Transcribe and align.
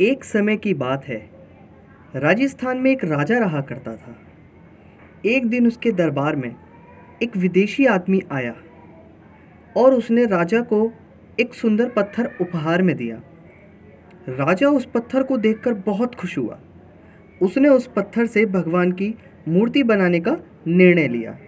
एक 0.00 0.24
समय 0.24 0.56
की 0.56 0.74
बात 0.74 1.04
है। 1.04 1.30
राजस्थान 2.16 2.78
में 2.78 2.90
एक 2.90 3.04
राजा 3.04 3.38
रहा 3.38 3.60
करता 3.60 3.96
था। 3.96 4.16
एक 5.26 5.46
दिन 5.46 5.66
उसके 5.66 5.92
दरबार 5.92 6.36
में 6.36 6.56
एक 7.22 7.36
विदेशी 7.36 7.86
आदमी 7.86 8.22
आया 8.32 8.54
और 9.76 9.94
उसने 9.94 10.24
राजा 10.24 10.60
को 10.60 10.92
एक 11.40 11.54
सुंदर 11.54 11.88
पत्थर 11.88 12.30
उपहार 12.40 12.82
में 12.82 12.96
दिया। 12.96 13.16
राजा 14.28 14.68
उस 14.68 14.86
पत्थर 14.86 15.22
को 15.22 15.36
देखकर 15.36 15.74
बहुत 15.74 16.14
खुश 16.14 16.38
हुआ। 16.38 16.60
उसने 17.42 17.68
उस 17.68 17.86
पत्थर 17.86 18.26
से 18.26 18.46
भगवान 18.46 18.92
की 18.92 19.14
मूर्ति 19.48 19.82
बनाने 19.82 20.20
का 20.20 20.36
निर्णय 20.66 21.08
लिया 21.08 21.38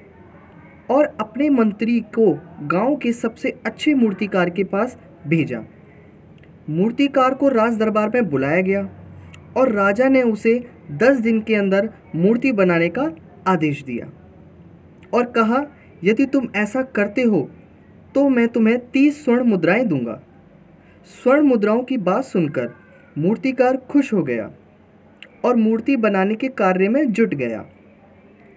और 0.90 1.16
अपने 1.20 1.50
मंत्री 1.50 2.00
को 2.00 2.38
गाँव 2.62 2.96
के 2.96 3.12
सबसे 3.12 3.60
अच्छे 3.66 3.94
मूर्तिकार 3.94 4.50
के 4.50 4.64
पास 4.64 4.98
भेजा। 5.26 5.64
मूर्तिकार 6.68 7.34
को 7.34 7.48
राज 7.48 7.76
दरबार 7.78 8.10
में 8.14 8.28
बुलाया 8.30 8.60
गया 8.60 8.88
और 9.56 9.72
राजा 9.72 10.08
ने 10.08 10.22
उसे 10.22 10.58
दस 10.92 11.20
दिन 11.20 11.40
के 11.40 11.54
अंदर 11.54 11.88
मूर्ति 12.14 12.52
बनाने 12.52 12.88
का 12.88 13.10
आदेश 13.46 13.82
दिया 13.84 14.06
और 15.12 15.24
कहा, 15.32 15.64
यदि 16.02 16.26
तुम 16.26 16.48
ऐसा 16.56 16.82
करते 16.82 17.22
हो 17.22 17.48
तो 18.14 18.28
मैं 18.28 18.46
तुम्हें 18.48 18.78
तीस 18.90 19.24
स्वर्ण 19.24 19.44
मुद्राएँ 19.44 19.84
दूँगा। 19.84 20.20
स्वर्ण 21.06 21.42
मुद्राओं 21.42 21.82
की 21.82 21.96
बात 21.98 22.24
सुनकर 22.24 22.70
मूर्तिकार 23.16 23.76
खुश 23.90 24.12
हो 24.12 24.22
गया 24.22 24.50
और 25.44 25.56
मूर्ति 25.56 25.96
बनाने 25.96 26.34
के 26.34 26.48
कार्य 26.50 26.88
में 26.88 27.12
जुट 27.12 27.34
गया। 27.34 27.64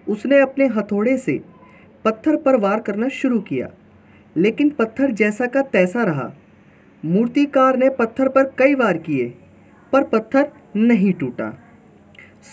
उसने 0.06 0.40
अपने 0.40 0.66
हथौड़े 0.68 1.16
से 1.16 1.40
पत्थर 2.04 2.36
पर 2.36 2.56
वार 2.56 2.80
करना 2.80 3.08
शुरू 3.10 3.40
किया, 3.40 3.68
लेकिन 4.36 4.70
पत्थर 4.70 5.10
जैसा 5.12 5.46
का 5.46 5.62
तैसा 5.62 6.02
रहा। 6.04 6.30
मूर्तिकार 7.04 7.76
ने 7.76 7.88
पत्थर 7.90 8.28
पर 8.28 8.44
कई 8.58 8.74
बार 8.74 8.98
किए, 8.98 9.32
पर 9.92 10.02
पत्थर 10.04 10.50
नहीं 10.76 11.12
टूटा। 11.12 11.50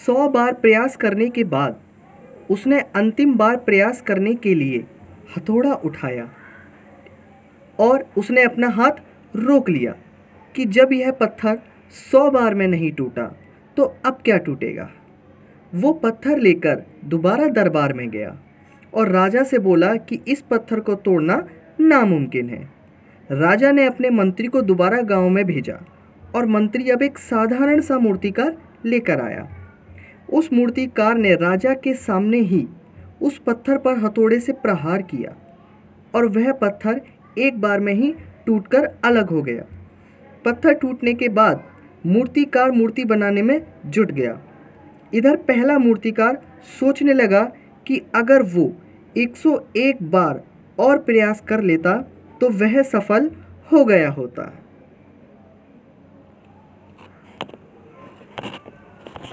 सौ 0.05 0.27
बार 0.29 0.53
प्रयास 0.53 0.95
करने 0.95 1.29
के 1.29 1.43
बाद, 1.43 1.79
उसने 2.49 2.79
अंतिम 2.95 3.33
बार 3.37 3.57
प्रयास 3.57 4.01
करने 4.01 4.33
के 4.35 4.53
लिए 4.55 4.83
हथौड़ा 5.37 5.73
उठाया 5.73 6.29
और 7.79 8.05
उसने 8.17 8.43
अपना 8.43 8.69
हाथ 8.69 9.01
रोक 9.33 9.69
लिया 9.69 9.93
कि 10.55 10.65
जब 10.65 10.93
यह 10.93 11.11
पत्थर 11.11 11.59
सौ 11.93 12.29
बार 12.31 12.55
में 12.55 12.67
नहीं 12.67 12.91
टूटा 12.91 13.31
तो 13.77 13.83
अब 14.05 14.19
क्या 14.25 14.37
टूटेगा? 14.37 14.89
वो 15.73 15.93
पत्थर 15.93 16.39
लेकर 16.39 16.83
दोबारा 17.05 17.47
दरबार 17.47 17.93
में 17.93 18.09
गया 18.09 18.35
और 18.93 19.09
राजा 19.09 19.43
से 19.43 19.59
बोला 19.59 19.95
कि 19.95 20.19
इस 20.27 20.41
पत्थर 20.41 20.79
को 20.79 20.95
तोड़ना 20.95 21.43
नामुमकिन 21.79 22.49
है। 22.49 22.67
राजा 23.31 23.71
ने 23.71 23.85
अपने 23.85 24.09
मंत्री 24.09 24.47
को 24.47 24.61
दोबारा 24.61 25.01
गाँव 25.01 25.29
में 25.29 25.45
भेजा 25.45 25.73
और 26.35 26.45
मंत्री 26.45 26.89
अब 26.89 27.01
एक 27.01 27.17
साधारण 27.17 27.81
सा 27.81 27.97
मूर्तिकार 27.99 28.57
लेकर 28.85 29.21
आया। 29.21 29.47
उस 30.33 30.49
मूर्तिकार 30.53 31.15
ने 31.15 31.35
राजा 31.35 31.73
के 31.73 31.93
सामने 31.93 32.39
ही 32.39 32.67
उस 33.21 33.37
पत्थर 33.37 33.77
पर 33.77 33.97
हथौड़े 33.97 34.39
से 34.39 34.53
प्रहार 34.53 35.01
किया 35.01 35.35
और 36.15 36.25
वह 36.25 36.51
पत्थर 36.51 37.01
एक 37.37 37.61
बार 37.61 37.79
में 37.79 37.93
ही 37.93 38.13
टूटकर 38.45 38.89
अलग 39.03 39.29
हो 39.29 39.41
गया। 39.41 39.63
पत्थर 40.45 40.73
टूटने 40.73 41.13
के 41.13 41.29
बाद 41.29 41.63
मूर्तिकार 42.05 42.71
मूर्ति 42.71 43.05
बनाने 43.05 43.41
में 43.41 43.61
जुट 43.85 44.11
गया। 44.11 44.39
इधर 45.13 45.35
पहला 45.35 45.77
मूर्तिकार 45.77 46.41
सोचने 46.79 47.13
लगा 47.13 47.43
कि 47.87 48.01
अगर 48.15 48.43
वो 48.43 48.71
101 49.17 50.03
बार 50.03 50.43
और 50.79 50.97
प्रयास 50.97 51.41
कर 51.41 51.61
लेता 51.61 52.11
तो 52.41 52.49
वह 52.49 52.81
सफल 52.81 53.31
हो 53.71 53.85
गया 53.85 54.09
होता। 54.09 54.58